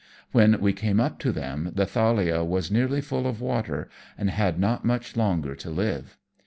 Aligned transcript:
When 0.31 0.59
we 0.59 0.73
came 0.73 0.99
up 0.99 1.19
to 1.19 1.31
them 1.31 1.73
the 1.75 1.85
Thalia 1.85 2.43
was 2.43 2.71
nearly 2.71 3.01
full 3.01 3.27
of 3.27 3.39
water, 3.39 3.87
and 4.17 4.31
had 4.31 4.57
not 4.59 4.83
much 4.83 5.15
longer 5.15 5.53
to 5.53 5.69
live. 5.69 6.17